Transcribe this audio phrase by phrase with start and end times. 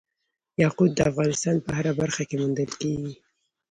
[0.63, 3.13] یاقوت د افغانستان په هره برخه کې موندل کېږي.